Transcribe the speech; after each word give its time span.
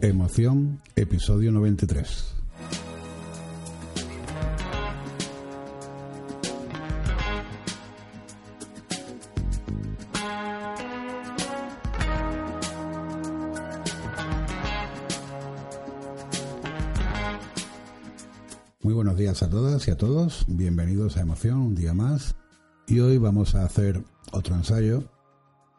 Emoción, 0.00 0.80
episodio 0.96 1.52
93. 1.52 2.34
Muy 18.82 18.94
buenos 18.94 19.16
días 19.16 19.42
a 19.42 19.50
todas 19.50 19.86
y 19.86 19.90
a 19.90 19.96
todos, 19.96 20.46
bienvenidos 20.48 21.16
a 21.16 21.20
Emoción 21.20 21.58
un 21.58 21.74
día 21.74 21.94
más 21.94 22.34
y 22.86 23.00
hoy 23.00 23.18
vamos 23.18 23.54
a 23.54 23.64
hacer 23.64 24.02
otro 24.32 24.56
ensayo, 24.56 25.04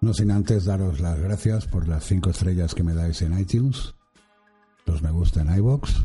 no 0.02 0.16
sin 0.16 0.32
antes 0.32 0.66
daros 0.66 1.00
las 1.00 1.20
gracias 1.20 1.68
por 1.68 1.88
las 1.88 2.04
cinco 2.04 2.32
estrellas 2.32 2.73
que 2.73 2.84
me 2.84 2.96
dais 2.96 3.22
en 3.22 3.38
iTunes, 3.38 3.94
los 4.88 5.04
me 5.04 5.12
gusta 5.12 5.41
en 5.41 5.55
iBox, 5.55 6.04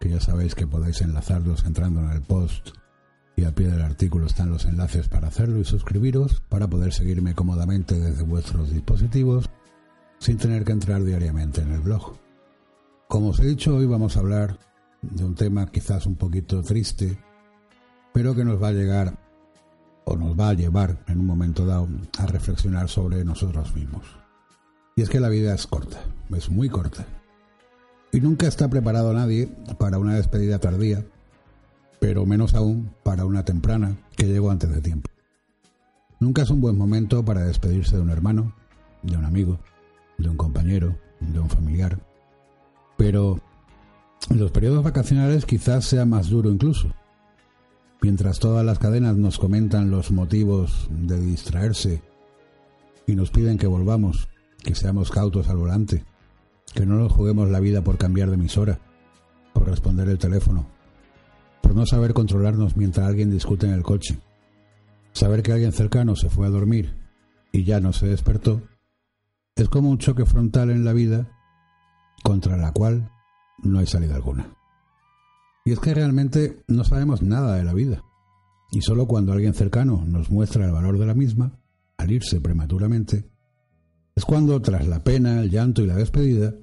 que 0.00 0.10
ya 0.10 0.20
sabéis 0.20 0.56
que 0.56 0.66
podéis 0.66 1.00
enlazarlos 1.00 1.64
entrando 1.64 2.00
en 2.00 2.10
el 2.10 2.22
post 2.22 2.70
y 3.36 3.44
al 3.44 3.54
pie 3.54 3.68
del 3.68 3.82
artículo 3.82 4.26
están 4.26 4.50
los 4.50 4.64
enlaces 4.64 5.08
para 5.08 5.28
hacerlo 5.28 5.60
y 5.60 5.64
suscribiros 5.64 6.42
para 6.48 6.66
poder 6.66 6.92
seguirme 6.92 7.34
cómodamente 7.34 7.98
desde 7.98 8.24
vuestros 8.24 8.72
dispositivos 8.72 9.48
sin 10.18 10.36
tener 10.36 10.64
que 10.64 10.72
entrar 10.72 11.04
diariamente 11.04 11.60
en 11.60 11.72
el 11.72 11.80
blog. 11.80 12.18
Como 13.08 13.28
os 13.28 13.40
he 13.40 13.46
dicho, 13.46 13.76
hoy 13.76 13.86
vamos 13.86 14.16
a 14.16 14.20
hablar 14.20 14.58
de 15.02 15.24
un 15.24 15.36
tema 15.36 15.66
quizás 15.66 16.06
un 16.06 16.16
poquito 16.16 16.62
triste, 16.62 17.16
pero 18.12 18.34
que 18.34 18.44
nos 18.44 18.60
va 18.60 18.68
a 18.68 18.72
llegar 18.72 19.23
o 20.04 20.16
nos 20.16 20.38
va 20.38 20.50
a 20.50 20.54
llevar 20.54 20.98
en 21.08 21.20
un 21.20 21.26
momento 21.26 21.66
dado 21.66 21.88
a 22.18 22.26
reflexionar 22.26 22.88
sobre 22.88 23.24
nosotros 23.24 23.74
mismos. 23.74 24.04
Y 24.96 25.02
es 25.02 25.10
que 25.10 25.20
la 25.20 25.28
vida 25.28 25.54
es 25.54 25.66
corta, 25.66 25.98
es 26.34 26.50
muy 26.50 26.68
corta. 26.68 27.04
Y 28.12 28.20
nunca 28.20 28.46
está 28.46 28.68
preparado 28.68 29.12
nadie 29.12 29.48
para 29.78 29.98
una 29.98 30.14
despedida 30.14 30.60
tardía, 30.60 31.04
pero 31.98 32.26
menos 32.26 32.54
aún 32.54 32.90
para 33.02 33.24
una 33.24 33.44
temprana 33.44 33.96
que 34.16 34.26
llegó 34.26 34.50
antes 34.50 34.70
de 34.70 34.80
tiempo. 34.80 35.10
Nunca 36.20 36.42
es 36.42 36.50
un 36.50 36.60
buen 36.60 36.78
momento 36.78 37.24
para 37.24 37.44
despedirse 37.44 37.96
de 37.96 38.02
un 38.02 38.10
hermano, 38.10 38.54
de 39.02 39.16
un 39.16 39.24
amigo, 39.24 39.58
de 40.16 40.28
un 40.28 40.36
compañero, 40.36 40.96
de 41.20 41.40
un 41.40 41.48
familiar. 41.48 41.98
Pero 42.96 43.40
los 44.30 44.50
periodos 44.52 44.84
vacacionales 44.84 45.44
quizás 45.44 45.84
sea 45.84 46.04
más 46.04 46.28
duro 46.28 46.50
incluso. 46.50 46.88
Mientras 48.04 48.38
todas 48.38 48.66
las 48.66 48.78
cadenas 48.78 49.16
nos 49.16 49.38
comentan 49.38 49.90
los 49.90 50.10
motivos 50.10 50.88
de 50.90 51.18
distraerse 51.18 52.02
y 53.06 53.14
nos 53.14 53.30
piden 53.30 53.56
que 53.56 53.66
volvamos, 53.66 54.28
que 54.62 54.74
seamos 54.74 55.10
cautos 55.10 55.48
al 55.48 55.56
volante, 55.56 56.04
que 56.74 56.84
no 56.84 56.96
nos 56.96 57.12
juguemos 57.12 57.48
la 57.48 57.60
vida 57.60 57.80
por 57.80 57.96
cambiar 57.96 58.28
de 58.28 58.34
emisora, 58.34 58.78
por 59.54 59.66
responder 59.66 60.06
el 60.10 60.18
teléfono, 60.18 60.66
por 61.62 61.74
no 61.74 61.86
saber 61.86 62.12
controlarnos 62.12 62.76
mientras 62.76 63.06
alguien 63.06 63.30
discute 63.30 63.64
en 63.64 63.72
el 63.72 63.82
coche, 63.82 64.18
saber 65.14 65.42
que 65.42 65.52
alguien 65.52 65.72
cercano 65.72 66.14
se 66.14 66.28
fue 66.28 66.46
a 66.46 66.50
dormir 66.50 66.94
y 67.52 67.64
ya 67.64 67.80
no 67.80 67.94
se 67.94 68.06
despertó, 68.06 68.60
es 69.56 69.70
como 69.70 69.88
un 69.88 69.96
choque 69.96 70.26
frontal 70.26 70.68
en 70.68 70.84
la 70.84 70.92
vida 70.92 71.26
contra 72.22 72.58
la 72.58 72.70
cual 72.70 73.10
no 73.62 73.78
hay 73.78 73.86
salida 73.86 74.14
alguna. 74.14 74.46
Y 75.64 75.72
es 75.72 75.80
que 75.80 75.94
realmente 75.94 76.62
no 76.68 76.84
sabemos 76.84 77.22
nada 77.22 77.56
de 77.56 77.64
la 77.64 77.72
vida. 77.72 78.04
Y 78.70 78.82
solo 78.82 79.06
cuando 79.06 79.32
alguien 79.32 79.54
cercano 79.54 80.04
nos 80.06 80.30
muestra 80.30 80.66
el 80.66 80.72
valor 80.72 80.98
de 80.98 81.06
la 81.06 81.14
misma, 81.14 81.58
al 81.96 82.10
irse 82.10 82.40
prematuramente, 82.40 83.30
es 84.14 84.24
cuando, 84.24 84.60
tras 84.60 84.86
la 84.86 85.02
pena, 85.02 85.40
el 85.40 85.50
llanto 85.50 85.82
y 85.82 85.86
la 85.86 85.96
despedida, 85.96 86.54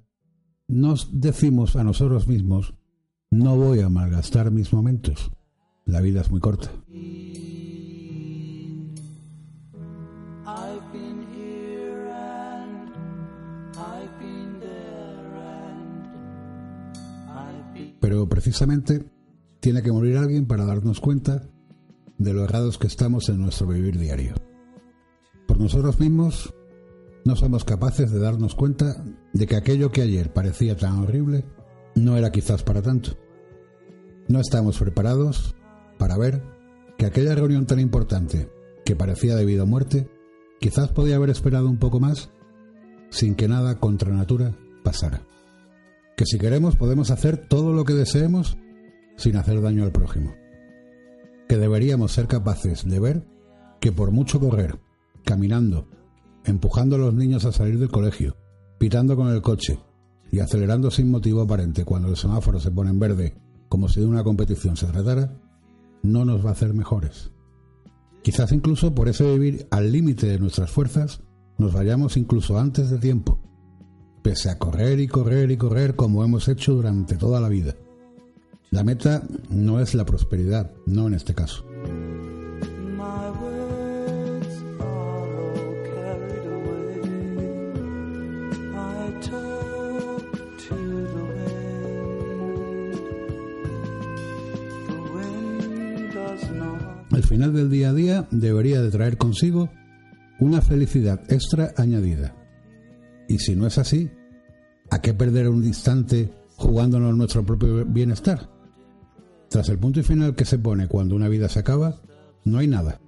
nos 0.68 1.10
decimos 1.20 1.76
a 1.76 1.84
nosotros 1.84 2.28
mismos, 2.28 2.76
no 3.30 3.58
voy 3.58 3.80
a 3.80 3.90
malgastar 3.90 4.52
mis 4.52 4.72
momentos. 4.72 5.32
La 5.86 6.02
vida 6.02 6.22
es 6.22 6.30
muy 6.30 6.40
corta. 6.40 6.72
Pero 18.02 18.28
precisamente 18.28 19.06
tiene 19.62 19.84
que 19.84 19.92
morir 19.92 20.18
alguien 20.18 20.48
para 20.48 20.66
darnos 20.66 21.00
cuenta 21.00 21.48
de 22.18 22.34
lo 22.34 22.44
errados 22.44 22.78
que 22.78 22.88
estamos 22.88 23.30
en 23.30 23.40
nuestro 23.40 23.68
vivir 23.68 23.98
diario. 23.98 24.34
Por 25.48 25.60
nosotros 25.60 26.00
mismos 26.00 26.54
no 27.24 27.36
somos 27.36 27.64
capaces 27.64 28.12
de 28.12 28.20
darnos 28.20 28.56
cuenta 28.56 29.06
de 29.34 29.48
que 29.48 29.56
aquello 29.56 29.92
que 29.92 30.02
ayer 30.02 30.34
parecía 30.34 30.76
tan 30.76 30.98
horrible 30.98 31.46
no 31.96 32.18
era 32.18 32.32
quizás 32.32 32.64
para 32.64 32.82
tanto. 32.82 33.12
No 34.28 34.40
estamos 34.40 34.80
preparados 34.80 35.56
para 36.00 36.18
ver 36.18 36.44
que 36.98 37.06
aquella 37.06 37.36
reunión 37.36 37.68
tan 37.68 37.80
importante 37.80 38.50
que 38.84 38.96
parecía 38.96 39.36
de 39.36 39.46
vida 39.46 39.64
o 39.64 39.68
muerte 39.68 40.10
quizás 40.60 40.92
podía 40.92 41.18
haber 41.18 41.30
esperado 41.30 41.70
un 41.70 41.78
poco 41.78 42.00
más 42.00 42.32
sin 43.12 43.36
que 43.36 43.48
nada 43.48 43.80
contra 43.80 44.12
natura 44.12 44.56
pasara 44.84 45.22
que 46.16 46.26
si 46.26 46.38
queremos 46.38 46.76
podemos 46.76 47.12
hacer 47.12 47.38
todo 47.38 47.74
lo 47.74 47.86
que 47.86 47.94
deseemos 47.94 48.58
sin 49.18 49.36
hacer 49.38 49.62
daño 49.62 49.84
al 49.84 49.92
prójimo. 49.92 50.34
Que 51.48 51.58
deberíamos 51.58 52.12
ser 52.12 52.28
capaces 52.28 52.86
de 52.86 53.00
ver 53.00 53.28
que 53.80 53.92
por 53.92 54.12
mucho 54.12 54.40
correr, 54.40 54.80
caminando, 55.26 55.88
empujando 56.46 56.96
a 56.96 57.00
los 57.00 57.14
niños 57.14 57.46
a 57.46 57.52
salir 57.52 57.80
del 57.80 57.90
colegio, 57.90 58.38
pitando 58.78 59.16
con 59.16 59.30
el 59.30 59.42
coche 59.42 59.80
y 60.32 60.40
acelerando 60.40 60.92
sin 60.92 61.12
motivo 61.12 61.42
aparente 61.42 61.84
cuando 61.84 62.10
el 62.10 62.16
semáforo 62.16 62.60
se 62.60 62.72
pone 62.72 62.92
en 62.92 63.00
verde, 63.00 63.38
como 63.68 63.90
si 63.90 64.00
de 64.00 64.06
una 64.06 64.24
competición 64.24 64.78
se 64.78 64.88
tratara, 64.88 65.34
no 66.04 66.26
nos 66.26 66.46
va 66.46 66.50
a 66.50 66.54
hacer 66.54 66.74
mejores. 66.74 67.32
Quizás 68.24 68.52
incluso 68.52 68.94
por 68.94 69.10
ese 69.10 69.24
vivir 69.24 69.68
al 69.72 69.92
límite 69.92 70.28
de 70.28 70.40
nuestras 70.40 70.70
fuerzas, 70.70 71.22
nos 71.58 71.74
vayamos 71.74 72.18
incluso 72.18 72.60
antes 72.60 72.90
de 72.90 73.00
tiempo 73.00 73.41
pese 74.22 74.50
a 74.50 74.58
correr 74.58 75.00
y 75.00 75.08
correr 75.08 75.52
y 75.52 75.58
correr 75.58 75.96
como 75.96 76.24
hemos 76.24 76.48
hecho 76.48 76.74
durante 76.74 77.16
toda 77.16 77.40
la 77.40 77.50
vida. 77.50 77.76
La 78.70 78.84
meta 78.84 79.24
no 79.50 79.80
es 79.80 79.96
la 79.96 80.06
prosperidad, 80.06 80.72
no 80.86 81.08
en 81.08 81.14
este 81.16 81.34
caso. 81.34 81.66
El 97.14 97.24
final 97.24 97.54
del 97.54 97.70
día 97.70 97.90
a 97.90 97.94
día 97.94 98.28
debería 98.32 98.82
de 98.82 98.90
traer 98.90 99.18
consigo 99.18 99.70
una 100.40 100.62
felicidad 100.62 101.22
extra 101.30 101.74
añadida 101.76 102.34
y 103.32 103.40
si 103.40 103.56
no 103.56 103.66
es 103.66 103.78
así, 103.78 104.12
¿a 104.90 105.00
qué 105.00 105.14
perder 105.14 105.48
un 105.48 105.64
instante 105.64 106.34
jugándonos 106.58 107.16
nuestro 107.16 107.46
propio 107.46 107.86
bienestar? 107.86 108.50
Tras 109.50 109.70
el 109.70 109.80
punto 109.80 110.02
y 110.02 110.04
final 110.04 110.36
que 110.36 110.44
se 110.44 110.60
pone 110.60 110.90
cuando 110.90 111.16
una 111.16 111.30
vida 111.30 111.48
se 111.48 111.60
acaba, 111.60 112.02
no 112.44 112.58
hay 112.58 112.68
nada. 112.68 113.00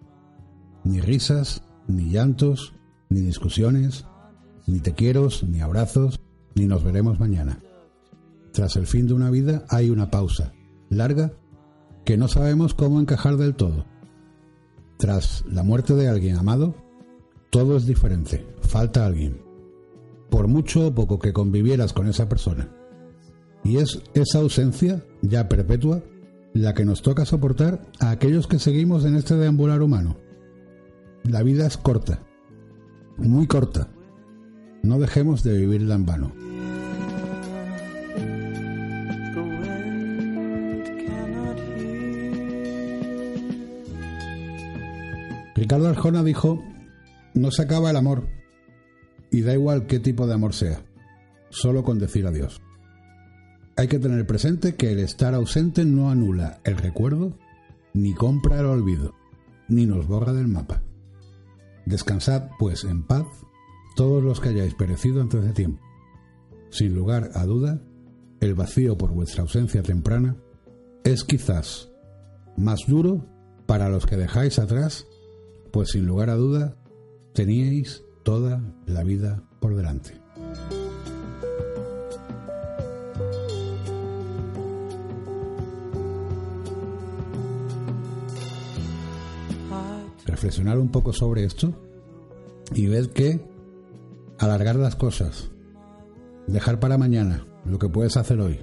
Ni 0.86 1.02
risas, 1.02 1.62
ni 1.88 2.10
llantos, 2.10 2.74
ni 3.10 3.20
discusiones, 3.20 4.06
ni 4.66 4.80
te 4.80 4.94
quiero, 4.94 5.28
ni 5.46 5.60
abrazos, 5.60 6.22
ni 6.56 6.68
nos 6.68 6.86
veremos 6.86 7.20
mañana. 7.20 7.60
Tras 8.54 8.78
el 8.78 8.88
fin 8.88 9.08
de 9.08 9.16
una 9.16 9.30
vida 9.30 9.66
hay 9.68 9.90
una 9.90 10.10
pausa, 10.10 10.54
larga, 10.90 11.34
que 12.06 12.16
no 12.16 12.30
sabemos 12.30 12.74
cómo 12.74 13.02
encajar 13.02 13.36
del 13.36 13.56
todo. 13.56 13.86
Tras 14.98 15.44
la 15.52 15.64
muerte 15.64 15.96
de 15.96 16.08
alguien 16.08 16.38
amado, 16.38 16.76
todo 17.50 17.76
es 17.76 17.86
diferente, 17.86 18.48
falta 18.62 19.06
alguien 19.06 19.43
por 20.34 20.48
mucho 20.48 20.88
o 20.88 20.96
poco 20.96 21.20
que 21.20 21.32
convivieras 21.32 21.94
con 21.94 22.08
esa 22.08 22.28
persona. 22.28 22.68
Y 23.64 23.78
es 23.78 24.02
esa 24.16 24.40
ausencia, 24.40 25.06
ya 25.22 25.48
perpetua, 25.48 26.02
la 26.56 26.74
que 26.74 26.86
nos 26.86 27.04
toca 27.04 27.24
soportar 27.24 27.86
a 28.00 28.10
aquellos 28.10 28.48
que 28.48 28.58
seguimos 28.58 29.06
en 29.06 29.14
este 29.14 29.36
deambular 29.36 29.84
humano. 29.84 30.18
La 31.24 31.44
vida 31.44 31.68
es 31.68 31.78
corta, 31.78 32.24
muy 33.18 33.46
corta. 33.46 33.90
No 34.82 34.98
dejemos 34.98 35.44
de 35.44 35.56
vivirla 35.56 35.94
en 35.94 36.06
vano. 36.08 36.34
Ricardo 45.54 45.90
Arjona 45.90 46.24
dijo, 46.24 46.64
no 47.36 47.52
se 47.52 47.62
acaba 47.62 47.92
el 47.92 47.98
amor, 47.98 48.28
y 49.34 49.42
da 49.42 49.54
igual 49.54 49.88
qué 49.88 50.00
tipo 50.00 50.28
de 50.28 50.36
amor 50.36 50.54
sea, 50.54 50.86
solo 51.50 51.84
con 51.84 51.98
decir 51.98 52.28
adiós. 52.28 52.62
Hay 53.76 53.88
que 53.88 53.98
tener 53.98 54.26
presente 54.28 54.76
que 54.76 54.92
el 54.92 55.00
estar 55.00 55.34
ausente 55.34 55.84
no 55.84 56.12
anula 56.12 56.62
el 56.64 56.78
recuerdo, 56.78 57.34
ni 57.94 58.14
compra 58.14 58.60
el 58.60 58.68
olvido, 58.68 59.16
ni 59.68 59.88
nos 59.88 60.08
borra 60.08 60.34
del 60.34 60.48
mapa. 60.48 60.84
Descansad, 61.88 62.50
pues, 62.60 62.84
en 62.84 63.04
paz 63.04 63.26
todos 63.96 64.24
los 64.24 64.40
que 64.40 64.50
hayáis 64.50 64.76
perecido 64.76 65.20
antes 65.22 65.44
de 65.44 65.52
tiempo. 65.52 65.82
Sin 66.70 66.94
lugar 66.94 67.32
a 67.34 67.46
duda, 67.46 67.82
el 68.40 68.54
vacío 68.54 68.98
por 69.00 69.12
vuestra 69.12 69.42
ausencia 69.42 69.82
temprana 69.82 70.36
es 71.04 71.24
quizás 71.24 71.92
más 72.56 72.82
duro 72.88 73.26
para 73.66 73.90
los 73.90 74.06
que 74.06 74.16
dejáis 74.16 74.60
atrás, 74.60 75.08
pues 75.72 75.90
sin 75.90 76.06
lugar 76.06 76.30
a 76.30 76.36
duda 76.36 76.78
teníais 77.34 78.04
toda 78.24 78.62
la 78.86 79.04
vida 79.04 79.44
por 79.60 79.76
delante. 79.76 80.20
Reflexionar 90.26 90.80
un 90.80 90.90
poco 90.90 91.14
sobre 91.14 91.44
esto 91.44 91.74
y 92.74 92.88
ver 92.88 93.12
que 93.12 93.40
alargar 94.40 94.76
las 94.76 94.96
cosas, 94.96 95.52
dejar 96.48 96.80
para 96.80 96.98
mañana 96.98 97.46
lo 97.66 97.78
que 97.78 97.90
puedes 97.90 98.18
hacer 98.18 98.40
hoy, 98.40 98.60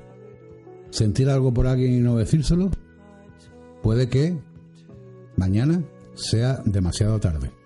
sentir 0.91 1.31
algo 1.31 1.55
por 1.55 1.67
alguien 1.67 1.95
y 1.95 2.01
no 2.01 2.17
decírselo, 2.17 2.71
puede 3.83 4.09
que 4.09 4.39
mañana 5.37 5.85
sea 6.15 6.61
demasiado 6.65 7.19
tarde. 7.21 7.60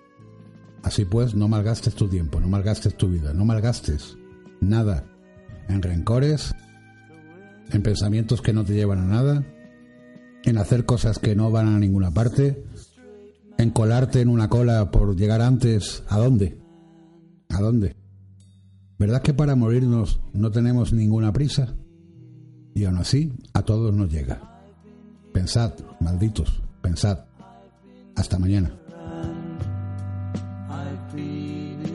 Así 0.85 1.03
pues, 1.03 1.33
no 1.33 1.47
malgastes 1.47 1.95
tu 1.95 2.07
tiempo, 2.07 2.39
no 2.39 2.47
malgastes 2.47 2.95
tu 2.95 3.09
vida, 3.09 3.33
no 3.33 3.43
malgastes 3.43 4.17
nada 4.61 5.03
en 5.67 5.81
rencores, 5.81 6.53
en 7.71 7.81
pensamientos 7.81 8.43
que 8.43 8.53
no 8.53 8.63
te 8.63 8.75
llevan 8.75 8.99
a 8.99 9.05
nada, 9.05 9.43
en 10.43 10.57
hacer 10.59 10.85
cosas 10.85 11.17
que 11.17 11.35
no 11.35 11.49
van 11.49 11.69
a 11.69 11.79
ninguna 11.79 12.11
parte, 12.11 12.63
en 13.57 13.71
colarte 13.71 14.21
en 14.21 14.29
una 14.29 14.47
cola 14.47 14.91
por 14.91 15.15
llegar 15.15 15.41
antes. 15.41 16.03
¿A 16.07 16.19
dónde? 16.19 16.59
¿A 17.49 17.61
dónde? 17.61 17.95
¿Verdad 18.99 19.23
que 19.23 19.33
para 19.33 19.55
morirnos 19.55 20.21
no 20.33 20.51
tenemos 20.51 20.93
ninguna 20.93 21.33
prisa? 21.33 21.73
Y 22.75 22.85
aún 22.85 22.97
así, 22.97 23.33
a 23.55 23.63
todos 23.63 23.91
nos 23.91 24.11
llega. 24.11 24.61
Pensad, 25.33 25.73
malditos, 25.99 26.61
pensad. 26.83 27.25
Hasta 28.15 28.37
mañana. 28.37 28.84
happiness. 31.17 31.94